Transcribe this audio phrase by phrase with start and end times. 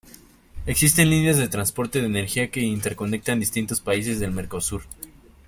[0.65, 4.81] Existen líneas de transporte de energía que interconectan distintos países del Mercosur.